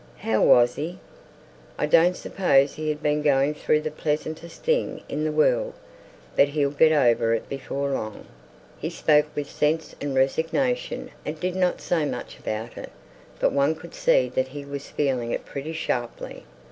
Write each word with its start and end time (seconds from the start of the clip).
"How 0.17 0.41
was 0.41 0.77
he?" 0.77 0.97
"I 1.77 1.85
don't 1.85 2.15
suppose 2.17 2.73
he'd 2.73 3.03
been 3.03 3.21
going 3.21 3.53
through 3.53 3.81
the 3.81 3.91
pleasantest 3.91 4.63
thing 4.63 5.03
in 5.07 5.23
the 5.25 5.31
world; 5.31 5.75
but 6.35 6.47
he'll 6.47 6.71
get 6.71 6.91
over 6.91 7.35
it 7.35 7.47
before 7.47 7.91
long. 7.91 8.25
He 8.79 8.89
spoke 8.89 9.27
with 9.35 9.47
sense 9.47 9.93
and 10.01 10.15
resignation, 10.15 11.11
and 11.23 11.39
didn't 11.39 11.81
say 11.81 12.03
much 12.05 12.39
about 12.39 12.79
it; 12.79 12.89
but 13.39 13.53
one 13.53 13.75
could 13.75 13.93
see 13.93 14.27
that 14.29 14.47
he 14.47 14.65
was 14.65 14.89
feeling 14.89 15.29
it 15.33 15.45
pretty 15.45 15.71
sharply. 15.73 16.45